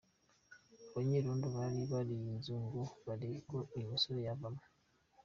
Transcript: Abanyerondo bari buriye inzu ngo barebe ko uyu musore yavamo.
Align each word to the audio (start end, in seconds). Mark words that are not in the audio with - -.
Abanyerondo 0.89 1.47
bari 1.55 1.81
buriye 1.89 2.27
inzu 2.33 2.55
ngo 2.65 2.81
barebe 3.05 3.37
ko 3.49 3.57
uyu 3.75 3.87
musore 3.93 4.19
yavamo. 4.27 4.63